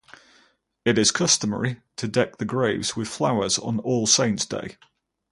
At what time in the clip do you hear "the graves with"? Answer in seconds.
2.39-3.07